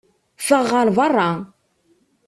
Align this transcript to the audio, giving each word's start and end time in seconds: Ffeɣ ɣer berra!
Ffeɣ 0.41 0.63
ɣer 0.73 0.87
berra! 0.97 1.29